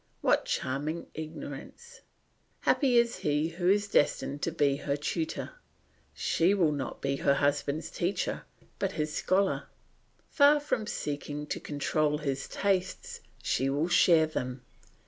[0.21, 2.01] What charming ignorance!
[2.61, 5.51] Happy is he who is destined to be her tutor.
[6.11, 8.45] She will not be her husband's teacher
[8.79, 9.67] but his scholar;
[10.27, 14.63] far from seeking to control his tastes, she will share them.